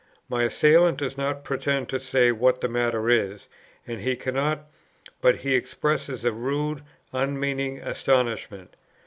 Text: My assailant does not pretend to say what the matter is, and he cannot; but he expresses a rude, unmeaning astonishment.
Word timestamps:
My 0.27 0.41
assailant 0.45 0.97
does 0.97 1.15
not 1.15 1.43
pretend 1.43 1.87
to 1.89 1.99
say 1.99 2.31
what 2.31 2.61
the 2.61 2.67
matter 2.67 3.07
is, 3.07 3.47
and 3.85 4.01
he 4.01 4.15
cannot; 4.15 4.67
but 5.21 5.35
he 5.35 5.53
expresses 5.53 6.25
a 6.25 6.31
rude, 6.31 6.81
unmeaning 7.13 7.77
astonishment. 7.77 8.75